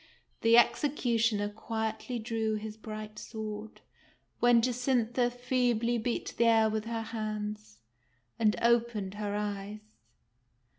The 0.41 0.57
executioner 0.57 1.47
quietly 1.47 2.17
drew 2.17 2.55
his 2.55 2.75
bright 2.75 3.19
sword, 3.19 3.81
when 4.39 4.59
Jacintha 4.63 5.29
feebly 5.29 5.99
beat 5.99 6.33
the 6.37 6.45
air 6.45 6.71
with 6.71 6.85
her 6.85 7.03
hands, 7.03 7.81
and 8.39 8.55
opened 8.63 9.13
her 9.13 9.35
eyes. 9.35 9.97